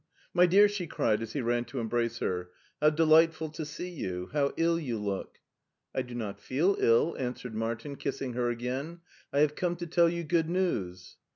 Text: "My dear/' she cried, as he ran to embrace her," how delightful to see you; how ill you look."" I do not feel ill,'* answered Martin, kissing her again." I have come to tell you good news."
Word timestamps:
"My 0.33 0.47
dear/' 0.47 0.67
she 0.67 0.87
cried, 0.87 1.21
as 1.21 1.33
he 1.33 1.41
ran 1.41 1.63
to 1.65 1.79
embrace 1.79 2.17
her," 2.17 2.49
how 2.81 2.89
delightful 2.89 3.49
to 3.49 3.63
see 3.63 3.87
you; 3.91 4.31
how 4.33 4.51
ill 4.57 4.79
you 4.79 4.97
look."" 4.97 5.37
I 5.95 6.01
do 6.01 6.15
not 6.15 6.39
feel 6.41 6.75
ill,'* 6.79 7.15
answered 7.19 7.53
Martin, 7.53 7.95
kissing 7.95 8.33
her 8.33 8.49
again." 8.49 9.01
I 9.31 9.41
have 9.41 9.53
come 9.53 9.75
to 9.75 9.85
tell 9.85 10.09
you 10.09 10.23
good 10.23 10.49
news." 10.49 11.17